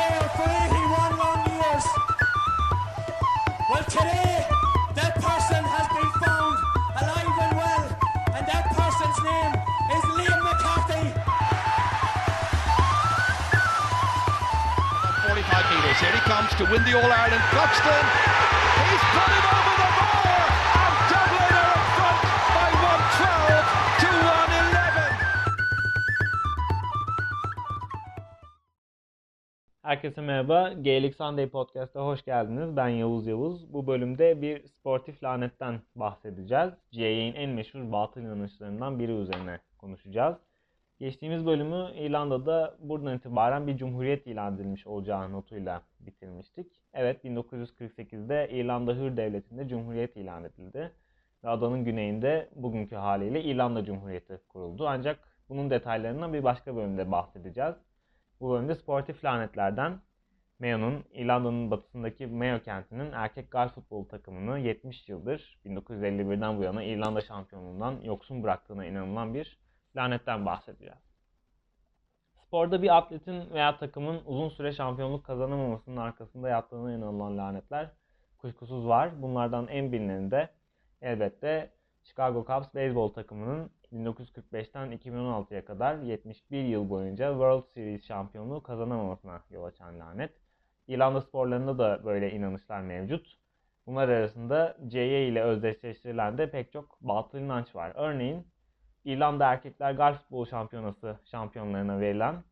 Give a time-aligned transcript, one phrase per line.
[0.00, 1.84] sail for 81 long years.
[3.68, 4.34] Well, today,
[4.98, 6.56] that person has been found
[7.00, 7.84] alive and well,
[8.36, 9.52] and that person's name
[9.96, 11.04] is Liam McCarthy.
[14.96, 15.98] About 45 metres.
[16.00, 17.44] Here he comes to win the All Ireland.
[17.52, 18.04] Cluxton.
[18.80, 19.69] He's put it over
[29.82, 30.72] Herkese merhaba.
[30.72, 32.76] Gaelic Sunday Podcast'a hoş geldiniz.
[32.76, 33.72] Ben Yavuz Yavuz.
[33.72, 36.70] Bu bölümde bir sportif lanetten bahsedeceğiz.
[36.92, 40.36] GAA'nin en meşhur batıl inanışlarından biri üzerine konuşacağız.
[40.98, 46.80] Geçtiğimiz bölümü İrlanda'da buradan itibaren bir cumhuriyet ilan edilmiş olacağı notuyla bitirmiştik.
[46.92, 50.92] Evet 1948'de İrlanda Hür Devleti'nde cumhuriyet ilan edildi.
[51.44, 54.88] Ve adanın güneyinde bugünkü haliyle İrlanda Cumhuriyeti kuruldu.
[54.88, 57.74] Ancak bunun detaylarından bir başka bölümde bahsedeceğiz.
[58.40, 60.00] Bu bölümde sportif lanetlerden
[60.60, 67.20] Mayo'nun İrlanda'nın batısındaki Mayo kentinin erkek golf futbol takımını 70 yıldır 1951'den bu yana İrlanda
[67.20, 69.58] şampiyonluğundan yoksun bıraktığına inanılan bir
[69.96, 70.98] lanetten bahsedeceğiz.
[72.46, 77.90] Sporda bir atletin veya takımın uzun süre şampiyonluk kazanamamasının arkasında yattığına inanılan lanetler
[78.38, 79.22] kuşkusuz var.
[79.22, 80.48] Bunlardan en bilineni de
[81.02, 81.70] elbette
[82.02, 89.64] Chicago Cubs beyzbol takımının 1945'ten 2016'ya kadar 71 yıl boyunca World Series şampiyonluğu kazanamamasına yol
[89.64, 90.32] açan lanet.
[90.88, 93.36] İrlanda sporlarında da böyle inanışlar mevcut.
[93.86, 97.92] Bunlar arasında CY ile özdeşleştirilen de pek çok batıl inanç var.
[97.94, 98.46] Örneğin
[99.04, 102.44] İrlanda Erkekler Golf Futbol Şampiyonası şampiyonlarına verilen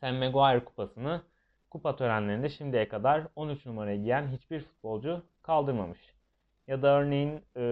[0.00, 1.22] Sam Maguire kupasını
[1.70, 5.98] kupa törenlerinde şimdiye kadar 13 numarayı giyen hiçbir futbolcu kaldırmamış.
[6.66, 7.62] Ya da örneğin e,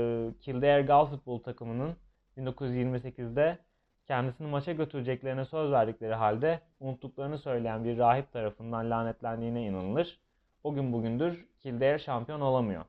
[0.41, 1.97] Kildare Golf Futbol takımının
[2.37, 3.59] 1928'de
[4.07, 10.21] kendisini maça götüreceklerine söz verdikleri halde unuttuklarını söyleyen bir rahip tarafından lanetlendiğine inanılır.
[10.65, 12.85] O gün bugündür Kildare şampiyon olamıyor.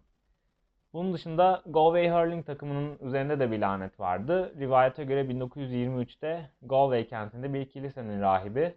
[0.93, 4.53] Bunun dışında Galway Hurling takımının üzerinde de bir lanet vardı.
[4.59, 8.75] Rivayete göre 1923'te Galway kentinde bir kilisenin rahibi,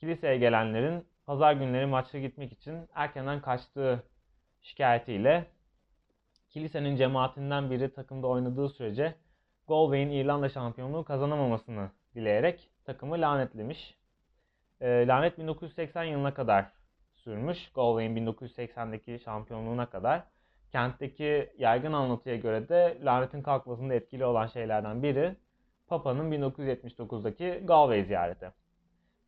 [0.00, 4.02] kiliseye gelenlerin pazar günleri maçta gitmek için erkenden kaçtığı
[4.60, 5.46] şikayetiyle
[6.50, 9.14] kilisenin cemaatinden biri takımda oynadığı sürece
[9.68, 13.94] Galway'in İrlanda şampiyonluğu kazanamamasını dileyerek takımı lanetlemiş.
[14.80, 16.72] E, lanet 1980 yılına kadar
[17.14, 17.72] sürmüş.
[17.74, 20.22] Galway'in 1980'deki şampiyonluğuna kadar.
[20.72, 25.36] Kentteki yaygın anlatıya göre de lanetin kalkmasında etkili olan şeylerden biri
[25.88, 28.52] Papa'nın 1979'daki Galway ziyareti.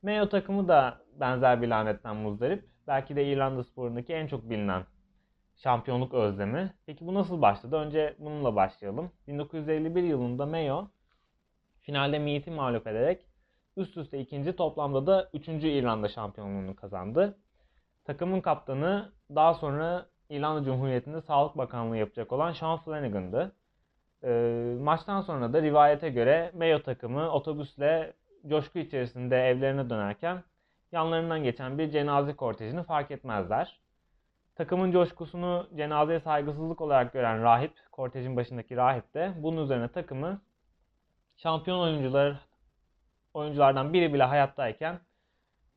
[0.03, 2.65] Mayo takımı da benzer bir lanetten muzdarip.
[2.87, 4.85] Belki de İrlanda sporundaki en çok bilinen
[5.63, 6.75] şampiyonluk özlemi.
[6.87, 7.77] Peki bu nasıl başladı?
[7.77, 9.13] Önce bununla başlayalım.
[9.29, 10.87] 1951 yılında Mayo
[11.81, 13.27] finalde Meath'i mağlup ederek
[13.77, 17.39] üst üste ikinci toplamda da üçüncü İrlanda şampiyonluğunu kazandı.
[18.05, 23.53] Takımın kaptanı daha sonra İrlanda Cumhuriyeti'nde Sağlık Bakanlığı yapacak olan Sean Flanagan'dı.
[24.25, 28.13] Ee, maçtan sonra da rivayete göre Mayo takımı otobüsle
[28.47, 30.43] coşku içerisinde evlerine dönerken
[30.93, 33.81] yanlarından geçen bir cenaze kortejini fark etmezler.
[34.55, 40.41] Takımın coşkusunu cenazeye saygısızlık olarak gören rahip, kortejin başındaki rahip de bunun üzerine takımı
[41.37, 42.37] şampiyon oyuncular
[43.35, 45.01] oyunculardan biri bile hayattayken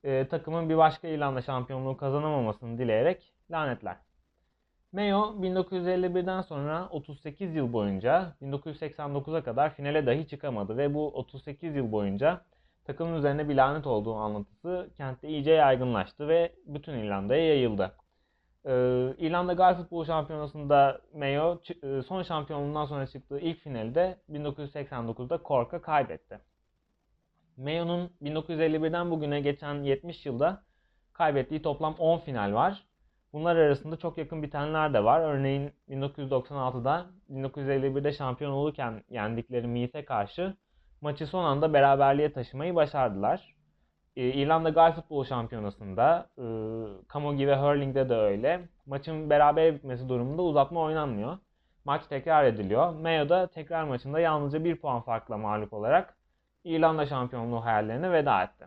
[0.04, 3.98] e, takımın bir başka İrlanda şampiyonluğu kazanamamasını dileyerek lanetler.
[4.92, 11.92] Mayo 1951'den sonra 38 yıl boyunca 1989'a kadar finale dahi çıkamadı ve bu 38 yıl
[11.92, 12.42] boyunca
[12.86, 17.92] takımın üzerine bir lanet olduğu anlatısı kentte iyice yaygınlaştı ve bütün İrlanda'ya yayıldı.
[18.66, 25.82] Ee, İrlanda Golf Futbol Şampiyonası'nda Mayo e, son şampiyonluğundan sonra çıktığı ilk finalde 1989'da Cork'a
[25.82, 26.40] kaybetti.
[27.58, 30.64] Mayo'nun 1951'den bugüne geçen 70 yılda
[31.14, 32.86] kaybettiği toplam 10 final var.
[33.34, 35.22] Bunlar arasında çok yakın bitenler de var.
[35.22, 40.56] Örneğin 1996'da 1951'de şampiyon olurken yendikleri Meath'e karşı
[41.02, 43.55] maçı son anda beraberliğe taşımayı başardılar.
[44.16, 46.44] Ee, İrlanda Golf Futbol Şampiyonası'nda, e,
[47.14, 48.70] Camogie ve Hurling'de de öyle.
[48.86, 51.38] Maçın beraber bitmesi durumunda uzatma oynanmıyor.
[51.86, 52.94] Maç tekrar ediliyor.
[52.94, 56.18] Mayo'da tekrar maçında yalnızca bir puan farkla mağlup olarak
[56.64, 58.66] İrlanda şampiyonluğu hayallerine veda etti.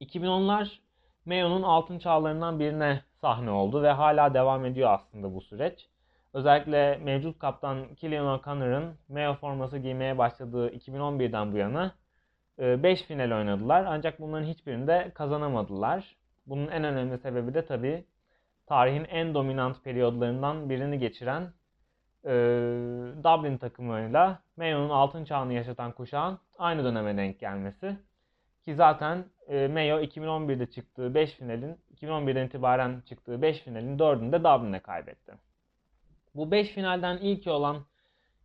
[0.00, 0.78] 2010'lar
[1.26, 5.88] Mayo'nun altın çağlarından birine sahne oldu ve hala devam ediyor aslında bu süreç.
[6.32, 11.92] Özellikle mevcut kaptan Killian O'Connor'ın Mayo forması giymeye başladığı 2011'den bu yana
[12.60, 16.16] 5 final oynadılar ancak bunların hiçbirinde kazanamadılar.
[16.46, 18.04] Bunun en önemli sebebi de tabii
[18.66, 21.52] tarihin en dominant periyodlarından birini geçiren
[22.24, 22.30] e,
[23.24, 27.96] Dublin takımıyla Mayo'nun altın çağını yaşatan kuşağın aynı döneme denk gelmesi.
[28.64, 34.44] Ki zaten e, Mayo 2011'de çıktığı 5 finalin 2011'den itibaren çıktığı 5 finalin 4'ünü de
[34.44, 35.32] Dublin'de kaybetti.
[36.34, 37.76] Bu 5 finalden ilki olan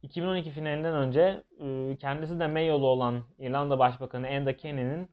[0.05, 5.09] 2012 finalinden önce e, kendisi de Mayo'lu olan İrlanda Başbakanı Enda Kenny'nin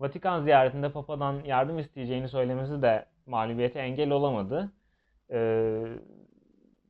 [0.00, 4.72] Vatikan ziyaretinde Papa'dan yardım isteyeceğini söylemesi de mağlubiyete engel olamadı.
[5.30, 5.38] E,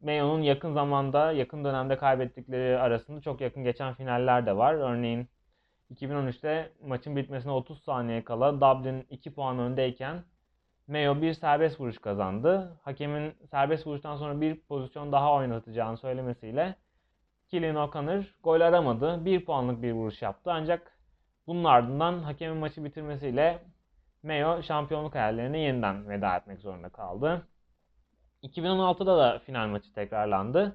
[0.02, 4.74] Mayo'nun yakın zamanda, yakın dönemde kaybettikleri arasında çok yakın geçen finaller de var.
[4.74, 5.28] Örneğin
[5.94, 10.24] 2013'te maçın bitmesine 30 saniye kala Dublin 2 puan öndeyken
[10.88, 12.76] Mayo bir serbest vuruş kazandı.
[12.82, 16.74] Hakemin serbest vuruştan sonra bir pozisyon daha oynatacağını söylemesiyle
[17.50, 19.24] Killian O'Connor gol aramadı.
[19.24, 20.52] Bir puanlık bir vuruş yaptı.
[20.52, 20.98] Ancak
[21.46, 23.58] bunun ardından hakemin maçı bitirmesiyle
[24.22, 27.46] Mayo şampiyonluk hayallerine yeniden veda etmek zorunda kaldı.
[28.42, 30.74] 2016'da da final maçı tekrarlandı.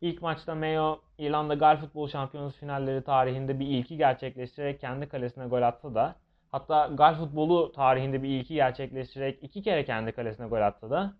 [0.00, 5.62] İlk maçta Mayo İrlanda Gal Futbol Şampiyonası finalleri tarihinde bir ilki gerçekleştirerek kendi kalesine gol
[5.62, 6.16] atsa da
[6.50, 11.14] hatta Gal futbolu tarihinde bir ilki gerçekleştirerek iki kere kendi kalesine gol atsa da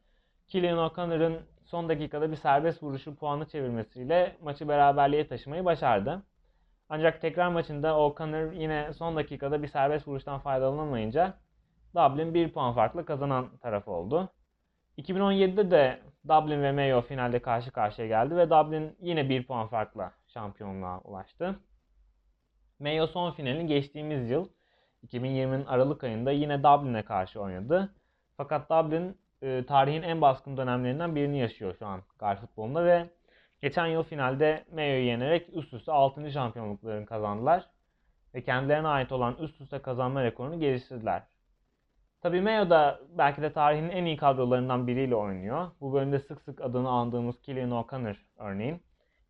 [0.49, 6.23] Killian O'Connor'ın son dakikada bir serbest vuruşu puanı çevirmesiyle maçı beraberliğe taşımayı başardı.
[6.89, 11.35] Ancak tekrar maçında O'Connor yine son dakikada bir serbest vuruştan faydalanamayınca
[11.95, 14.29] Dublin bir puan farklı kazanan taraf oldu.
[14.99, 20.13] 2017'de de Dublin ve Mayo finalde karşı karşıya geldi ve Dublin yine bir puan farkla
[20.27, 21.61] şampiyonluğa ulaştı.
[22.79, 24.49] Mayo son finalini geçtiğimiz yıl
[25.07, 27.95] 2020'nin Aralık ayında yine Dublin'e karşı oynadı.
[28.37, 33.11] Fakat Dublin e, tarihin en baskın dönemlerinden birini yaşıyor şu an gal futbolunda ve
[33.61, 36.31] geçen yıl finalde Mayo'yu yenerek üst üste 6.
[36.33, 37.69] şampiyonluklarını kazandılar
[38.35, 41.23] ve kendilerine ait olan üst üste kazanma rekorunu geliştirdiler.
[42.23, 45.71] Tabii Mayo da belki de tarihin en iyi kadrolarından biriyle oynuyor.
[45.81, 48.83] Bu bölümde sık sık adını andığımız Killian O'Connor örneğin.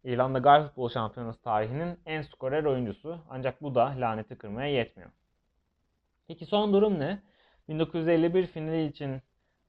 [0.04, 3.18] İrlanda Gal Futbol Şampiyonası tarihinin en skorer oyuncusu.
[3.30, 5.10] Ancak bu da laneti kırmaya yetmiyor.
[6.28, 7.22] Peki son durum ne?
[7.68, 9.22] 1951 finali için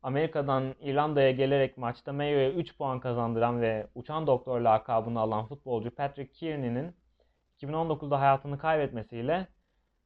[0.03, 6.33] Amerika'dan İrlanda'ya gelerek maçta Mayo'ya 3 puan kazandıran ve uçan doktor lakabını alan futbolcu Patrick
[6.33, 6.95] Kearney'nin
[7.61, 9.47] 2019'da hayatını kaybetmesiyle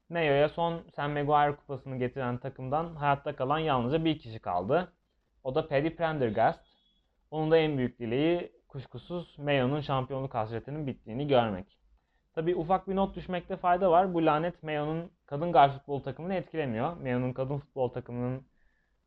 [0.10, 4.94] Mayo'ya son Sam Maguire kupasını getiren takımdan hayatta kalan yalnızca bir kişi kaldı.
[5.44, 6.60] O da Paddy Prendergast.
[7.32, 11.78] Onun da en büyük dileği kuşkusuz Mayo'nun şampiyonluk hasretinin bittiğini görmek.
[12.34, 14.14] Tabi ufak bir not düşmekte fayda var.
[14.14, 16.98] Bu lanet Mayo'nun kadın gar futbol takımını etkilemiyor.
[16.98, 18.44] Mayo'nun kadın futbol takımının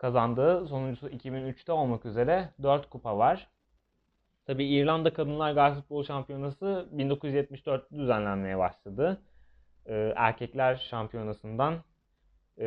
[0.01, 3.49] kazandığı sonuncusu 2003'te olmak üzere 4 kupa var.
[4.47, 9.21] Tabi İrlanda Kadınlar Gar Futbol Şampiyonası 1974'te düzenlenmeye başladı.
[9.87, 11.75] Ee, erkekler şampiyonasından
[12.59, 12.67] e,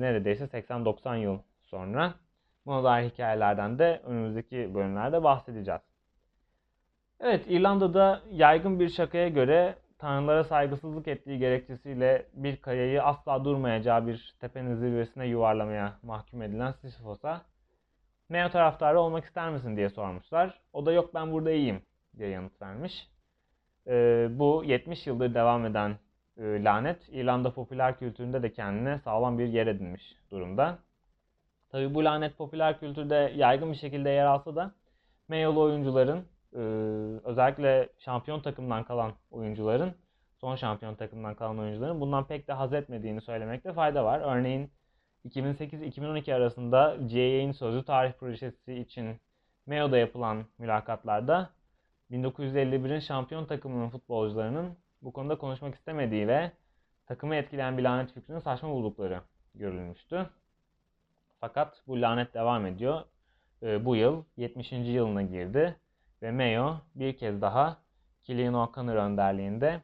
[0.00, 2.14] neredeyse 80-90 yıl sonra.
[2.66, 5.80] Buna dair hikayelerden de önümüzdeki bölümlerde bahsedeceğiz.
[7.20, 14.34] Evet, İrlanda'da yaygın bir şakaya göre tanrılara saygısızlık ettiği gerekçesiyle bir kayayı asla durmayacağı bir
[14.40, 17.42] tepenin zirvesine yuvarlamaya mahkum edilen Sisyphos'a
[18.28, 20.60] Mayo taraftarı olmak ister misin diye sormuşlar.
[20.72, 21.82] O da yok ben burada iyiyim
[22.18, 23.08] diye yanıt vermiş.
[23.86, 25.96] Ee, bu 70 yıldır devam eden
[26.36, 30.78] e, lanet İrlanda popüler kültüründe de kendine sağlam bir yer edinmiş durumda.
[31.70, 34.72] Tabi bu lanet popüler kültürde yaygın bir şekilde yer alsa da
[35.28, 36.58] Mayolu oyuncuların e,
[37.24, 39.94] özellikle şampiyon takımdan kalan oyuncuların
[40.40, 44.20] son şampiyon takımdan kalan oyuncuların bundan pek de haz etmediğini söylemekte fayda var.
[44.20, 44.70] Örneğin
[45.28, 49.20] 2008-2012 arasında GAA'nin sözlü tarih projesi için
[49.66, 51.50] Mayo'da yapılan mülakatlarda
[52.10, 56.50] 1951'in şampiyon takımının futbolcularının bu konuda konuşmak istemediği ve
[57.06, 59.20] takımı etkileyen bir lanet fikrini saçma buldukları
[59.54, 60.26] görülmüştü.
[61.40, 63.02] Fakat bu lanet devam ediyor.
[63.62, 64.72] Ee, bu yıl 70.
[64.72, 65.76] yılına girdi
[66.22, 67.82] ve Mayo bir kez daha
[68.22, 69.82] Killian O'Connor önderliğinde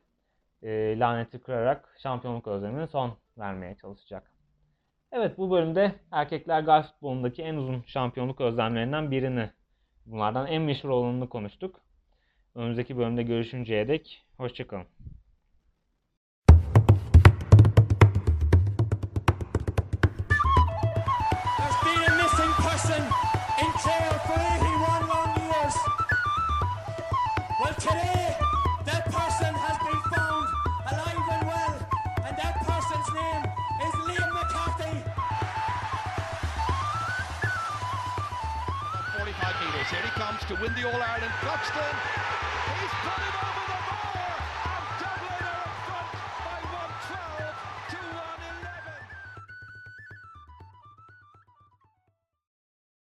[0.63, 4.33] e, laneti kırarak şampiyonluk özlemine son vermeye çalışacak.
[5.13, 9.51] Evet bu bölümde erkekler golf futbolundaki en uzun şampiyonluk özlemlerinden birini,
[10.07, 11.81] bunlardan en meşhur olanını konuştuk.
[12.55, 14.87] Önümüzdeki bölümde görüşünceye dek hoşçakalın.
[39.49, 39.91] About 45 metres.
[39.91, 41.33] Here he comes to win the All Ireland.
[41.41, 41.95] Cluxton.
[42.69, 43.78] He's put it over the.